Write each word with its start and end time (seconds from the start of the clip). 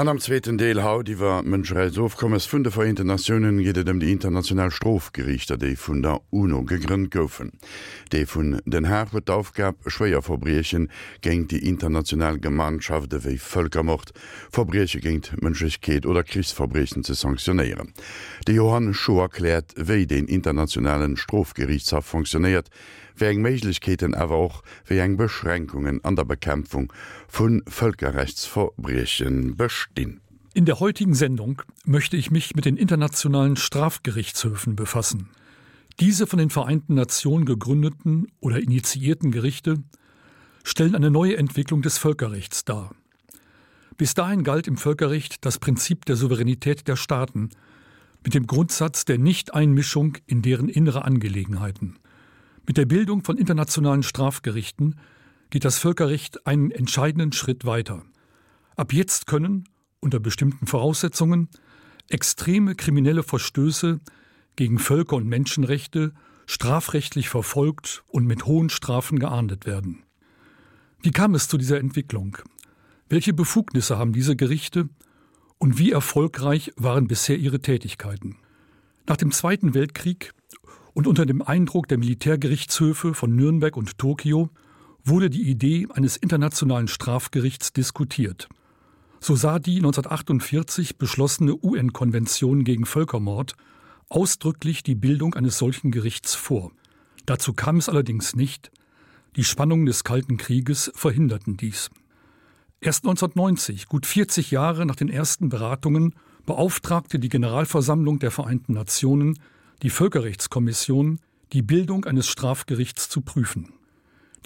An 0.00 0.08
am 0.08 0.18
zweten 0.18 0.56
Deel 0.56 0.80
haut 0.80 1.10
iwwer 1.12 1.42
Mënschereits 1.44 1.98
ofkommes 2.00 2.46
vun 2.48 2.62
de 2.64 2.70
Verinte 2.72 3.04
Nationioen 3.04 3.58
giet 3.60 3.82
dem 3.84 3.98
de 4.00 4.08
international 4.08 4.70
Strofgerichter 4.72 5.58
déi 5.60 5.74
vun 5.76 6.00
der 6.00 6.22
UNO 6.32 6.62
gegrünnnt 6.64 7.10
goufen. 7.12 7.50
Dei 8.08 8.22
vun 8.24 8.62
den 8.64 8.88
Herr 8.88 9.10
huet 9.12 9.28
aufgab 9.28 9.76
schwéier 9.84 10.22
Verbriechen 10.24 10.88
géint 11.20 11.52
die 11.52 11.60
international 11.68 12.40
Gemeinschaft 12.40 13.12
wéi 13.12 13.36
Völkermocht, 13.36 14.14
Verbrieche 14.48 15.02
géint 15.04 15.34
Mënschechkeet 15.42 16.06
oder 16.06 16.24
Kriegsverbrechen 16.24 17.04
ze 17.04 17.12
sanktionieren. 17.12 17.92
De 18.48 18.54
Johann 18.54 18.94
Scho 18.94 19.20
erkläert, 19.20 19.74
wéi 19.76 20.06
den 20.06 20.28
internationalen 20.28 21.18
Strofgerichtshaft 21.18 22.08
funktioniert, 22.08 22.70
eng 23.26 23.42
Meiglichkeiten 23.42 24.14
awer 24.14 24.36
auch 24.36 24.62
wie 24.86 24.98
eng 24.98 25.16
Beschränkungen 25.16 26.02
an 26.04 26.16
der 26.16 26.24
Bekämpfung 26.24 26.92
vun 27.28 27.62
Völkerrechtsverbrechen 27.66 29.56
bestehen. 29.94 30.20
In 30.52 30.64
der 30.64 30.80
heutigen 30.80 31.14
Sendung 31.14 31.62
möchte 31.84 32.16
ich 32.16 32.30
mich 32.30 32.54
mit 32.54 32.64
den 32.64 32.76
internationalen 32.76 33.56
Strafgerichtshöfen 33.56 34.74
befassen. 34.74 35.30
Diese 36.00 36.26
von 36.26 36.38
den 36.38 36.50
Vereinten 36.50 36.94
Nationen 36.94 37.44
gegründeten 37.44 38.26
oder 38.40 38.60
initiierten 38.60 39.30
Gerichte 39.30 39.76
stellen 40.64 40.96
eine 40.96 41.10
neue 41.10 41.36
Entwicklung 41.36 41.82
des 41.82 41.98
Völkerrechts 41.98 42.64
dar. 42.64 42.94
Bis 43.96 44.14
dahin 44.14 44.44
galt 44.44 44.66
im 44.66 44.76
Völkerrecht 44.76 45.44
das 45.44 45.58
Prinzip 45.58 46.04
der 46.06 46.16
Souveränität 46.16 46.88
der 46.88 46.96
Staaten 46.96 47.50
mit 48.24 48.34
dem 48.34 48.46
Grundsatz 48.46 49.04
der 49.04 49.18
Nichteinmischung 49.18 50.16
in 50.26 50.42
deren 50.42 50.68
innere 50.68 51.04
Angelegenheiten. 51.04 51.98
Mit 52.66 52.76
der 52.76 52.86
Bildung 52.86 53.24
von 53.24 53.38
internationalen 53.38 54.02
Strafgerichten 54.02 54.96
geht 55.50 55.64
das 55.64 55.78
Völkerrecht 55.78 56.46
einen 56.46 56.70
entscheidenden 56.70 57.32
Schritt 57.32 57.64
weiter. 57.64 58.02
Ab 58.76 58.92
jetzt 58.92 59.26
können, 59.26 59.64
unter 60.00 60.20
bestimmten 60.20 60.66
Voraussetzungen, 60.66 61.48
extreme 62.08 62.74
kriminelle 62.74 63.22
Verstöße 63.22 64.00
gegen 64.56 64.78
Völker 64.78 65.16
und 65.16 65.26
Menschenrechte 65.26 66.12
strafrechtlich 66.46 67.28
verfolgt 67.28 68.02
und 68.08 68.26
mit 68.26 68.44
hohen 68.44 68.70
Strafen 68.70 69.18
geahndet 69.18 69.66
werden. 69.66 70.02
Wie 71.02 71.12
kam 71.12 71.34
es 71.34 71.48
zu 71.48 71.56
dieser 71.56 71.78
Entwicklung? 71.78 72.38
Welche 73.08 73.32
Befugnisse 73.32 73.98
haben 73.98 74.12
diese 74.12 74.36
Gerichte 74.36 74.88
und 75.58 75.78
wie 75.78 75.92
erfolgreich 75.92 76.72
waren 76.76 77.06
bisher 77.06 77.38
ihre 77.38 77.60
Tätigkeiten? 77.60 78.36
Nach 79.06 79.16
dem 79.16 79.32
Zweiten 79.32 79.74
Weltkrieg 79.74 80.32
und 80.92 81.06
unter 81.06 81.26
dem 81.26 81.42
Eindruck 81.42 81.88
der 81.88 81.98
Militärgerichtshöfe 81.98 83.14
von 83.14 83.34
Nürnberg 83.34 83.76
und 83.76 83.98
Tokio 83.98 84.50
wurde 85.04 85.30
die 85.30 85.48
Idee 85.48 85.86
eines 85.92 86.16
internationalen 86.16 86.88
Strafgerichts 86.88 87.72
diskutiert. 87.72 88.48
So 89.20 89.36
sah 89.36 89.58
die 89.58 89.76
1948 89.76 90.96
beschlossene 90.96 91.54
UN-Konvention 91.62 92.64
gegen 92.64 92.86
Völkermord 92.86 93.54
ausdrücklich 94.08 94.82
die 94.82 94.94
Bildung 94.94 95.34
eines 95.34 95.58
solchen 95.58 95.90
Gerichts 95.90 96.34
vor. 96.34 96.72
Dazu 97.26 97.52
kam 97.52 97.76
es 97.76 97.88
allerdings 97.88 98.34
nicht. 98.34 98.72
Die 99.36 99.44
Spannungen 99.44 99.86
des 99.86 100.04
Kalten 100.04 100.38
Krieges 100.38 100.90
verhinderten 100.94 101.56
dies. 101.56 101.90
Erst 102.80 103.04
1990, 103.04 103.86
gut 103.86 104.06
40 104.06 104.50
Jahre 104.50 104.86
nach 104.86 104.96
den 104.96 105.10
ersten 105.10 105.50
Beratungen, 105.50 106.14
beauftragte 106.46 107.18
die 107.18 107.28
Generalversammlung 107.28 108.18
der 108.18 108.30
Vereinten 108.30 108.72
Nationen 108.72 109.38
die 109.82 109.90
Völkerrechtskommission 109.90 111.20
die 111.52 111.62
Bildung 111.62 112.06
eines 112.06 112.26
Strafgerichts 112.26 113.10
zu 113.10 113.20
prüfen. 113.20 113.74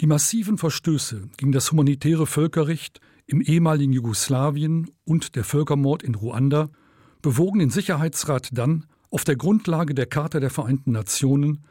Die 0.01 0.07
massiven 0.07 0.57
Verstöße 0.57 1.29
gegen 1.37 1.53
das 1.53 1.71
humanitäre 1.71 2.27
Völkerrecht 2.27 2.99
im 3.27 3.41
ehemaligen 3.41 3.93
Jugoslawien 3.93 4.91
und 5.03 5.35
der 5.35 5.43
Völkermord 5.43 6.03
in 6.03 6.15
Ruanda 6.15 6.69
bewogen 7.21 7.59
den 7.59 7.69
Sicherheitsrat 7.69 8.49
dann 8.51 8.85
auf 9.09 9.23
der 9.23 9.35
Grundlage 9.35 9.93
der 9.93 10.05
Charta 10.05 10.39
der 10.39 10.49
Vereinten 10.49 10.91
Nationen 10.91 11.63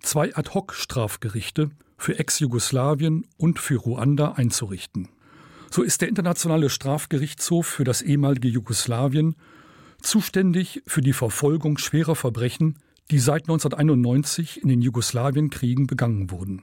zwei 0.00 0.34
Ad-hoc-Strafgerichte 0.34 1.70
für 1.96 2.18
Ex-Jugoslawien 2.18 3.26
und 3.36 3.58
für 3.58 3.76
Ruanda 3.76 4.32
einzurichten. 4.32 5.08
So 5.70 5.82
ist 5.82 6.00
der 6.00 6.08
internationale 6.08 6.70
Strafgerichtshof 6.70 7.66
für 7.66 7.84
das 7.84 8.02
ehemalige 8.02 8.48
Jugoslawien 8.48 9.36
zuständig 10.00 10.82
für 10.86 11.00
die 11.00 11.12
Verfolgung 11.12 11.78
schwerer 11.78 12.16
Verbrechen 12.16 12.78
die 13.10 13.18
seit 13.18 13.42
1991 13.42 14.62
in 14.62 14.68
den 14.68 14.80
Jugoslawienkriegen 14.80 15.86
begangen 15.86 16.30
wurden. 16.30 16.62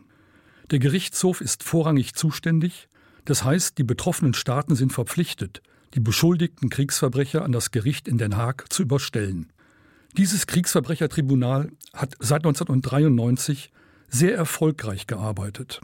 Der 0.72 0.80
Gerichtshof 0.80 1.42
ist 1.42 1.64
vorrangig 1.64 2.16
zuständig, 2.16 2.88
das 3.26 3.44
heißt, 3.44 3.78
die 3.78 3.84
betroffenen 3.84 4.34
Staaten 4.34 4.76
sind 4.76 4.94
verpflichtet, 4.94 5.62
die 5.94 6.00
beschuldigten 6.00 6.70
Kriegsverbrecher 6.70 7.44
an 7.44 7.52
das 7.52 7.72
Gericht 7.72 8.08
in 8.08 8.18
Den 8.18 8.38
Haag 8.38 8.72
zu 8.72 8.84
überstellen. 8.84 9.52
Dieses 10.18 10.48
Kriegsverbrechertribunal 10.48 11.72
hat 11.94 12.16
seit 12.20 12.46
1993 12.46 13.72
sehr 14.10 14.36
erfolgreich 14.36 15.08
gearbeitet. 15.08 15.82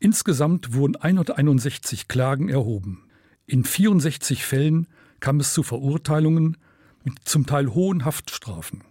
Insgesamt 0.00 0.74
wurden 0.74 0.96
161 0.96 2.08
Klagen 2.08 2.48
erhoben. 2.48 3.04
In 3.46 3.64
64 3.64 4.44
Fällen 4.44 4.86
kam 5.20 5.40
es 5.40 5.52
zu 5.52 5.62
Verurteilungen 5.62 6.56
mit 7.02 7.14
zum 7.24 7.46
Teil 7.46 7.74
hohen 7.74 8.04
Haftstrafen. 8.04 8.84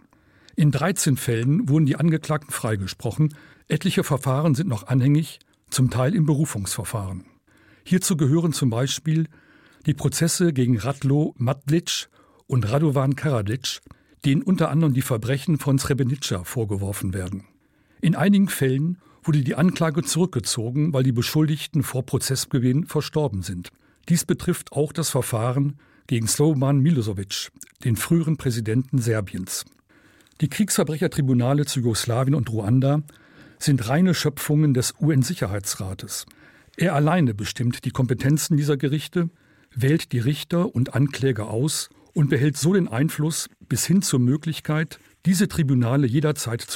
In 0.56 0.70
13 0.70 1.16
Fällen 1.16 1.68
wurden 1.68 1.86
die 1.86 1.96
Angeklagten 1.96 2.52
freigesprochen, 2.52 3.34
etliche 3.68 4.04
Verfahren 4.04 4.54
sind 4.54 4.68
noch 4.68 4.86
anhängig, 4.86 5.40
zum 5.70 5.90
Teil 5.90 6.14
im 6.14 6.26
Berufungsverfahren. 6.26 7.24
Hierzu 7.84 8.16
gehören 8.16 8.52
zum 8.52 8.70
Beispiel 8.70 9.26
die 9.86 9.94
Prozesse 9.94 10.52
gegen 10.52 10.78
Radlo 10.78 11.34
Matlitsch 11.36 12.06
und 12.46 12.70
Radovan 12.70 13.14
Karaditsch, 13.14 13.80
denen 14.24 14.42
unter 14.42 14.70
anderem 14.70 14.94
die 14.94 15.02
Verbrechen 15.02 15.58
von 15.58 15.78
Srebrenica 15.78 16.44
vorgeworfen 16.44 17.12
werden. 17.12 17.44
In 18.00 18.16
einigen 18.16 18.48
Fällen 18.48 18.98
wurde 19.22 19.42
die 19.42 19.54
Anklage 19.54 20.02
zurückgezogen, 20.02 20.92
weil 20.92 21.02
die 21.02 21.12
Beschuldigten 21.12 21.82
vor 21.82 22.04
Prozessbeginn 22.04 22.86
verstorben 22.86 23.42
sind. 23.42 23.70
Dies 24.08 24.24
betrifft 24.24 24.72
auch 24.72 24.92
das 24.92 25.10
Verfahren 25.10 25.78
gegen 26.06 26.26
Slobodan 26.26 26.80
Milosevic, 26.80 27.50
den 27.84 27.96
früheren 27.96 28.36
Präsidenten 28.36 28.98
Serbiens. 28.98 29.64
Die 30.40 30.48
Kriegsverbrechertribunale 30.48 31.64
zu 31.64 31.80
Jugoslawien 31.80 32.34
und 32.34 32.50
Ruanda 32.50 33.02
sind 33.58 33.88
reine 33.88 34.14
Schöpfungen 34.14 34.74
des 34.74 34.94
UN-Sicherheitsrates. 35.00 36.26
Er 36.76 36.94
alleine 36.94 37.34
bestimmt 37.34 37.84
die 37.84 37.90
Kompetenzen 37.90 38.56
dieser 38.56 38.76
Gerichte, 38.76 39.30
wählt 39.74 40.12
die 40.12 40.18
Richter 40.18 40.74
und 40.74 40.94
Ankläger 40.94 41.48
aus 41.48 41.88
und 42.14 42.30
behält 42.30 42.56
so 42.56 42.72
den 42.72 42.88
Einfluss 42.88 43.48
bis 43.68 43.86
hin 43.86 44.02
zur 44.02 44.20
Möglichkeit, 44.20 44.98
diese 45.24 45.48
Tribunale 45.48 46.06
jederzeit 46.06 46.60